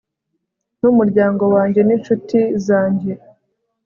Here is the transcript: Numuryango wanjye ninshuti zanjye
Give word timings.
Numuryango 0.79 1.43
wanjye 1.55 1.81
ninshuti 1.83 2.39
zanjye 2.65 3.11